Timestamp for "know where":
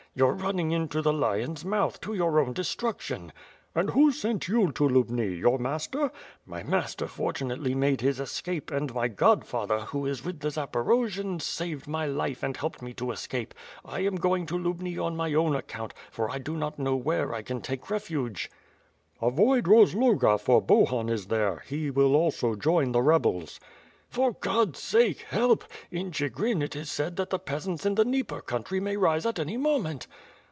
16.77-17.33